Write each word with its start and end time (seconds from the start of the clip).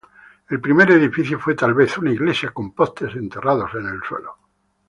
El 0.49 0.59
primer 0.59 0.89
edificio 0.89 1.37
fue 1.39 1.53
tal 1.53 1.75
vez 1.75 1.95
una 1.95 2.09
iglesia 2.11 2.49
con 2.49 2.71
postes 2.71 3.13
enterrados 3.15 3.69
en 3.75 3.85
el 3.85 4.01
suelo. 4.01 4.35